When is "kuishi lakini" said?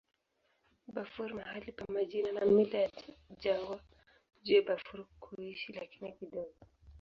5.19-6.11